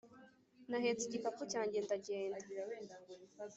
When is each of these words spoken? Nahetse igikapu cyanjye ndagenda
Nahetse 0.69 1.03
igikapu 1.05 1.41
cyanjye 1.51 1.77
ndagenda 1.85 2.45